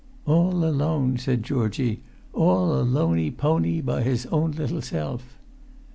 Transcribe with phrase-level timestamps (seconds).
[0.25, 2.01] "All alone," said Georgie;
[2.33, 5.37] "all alonypony by his own little self!"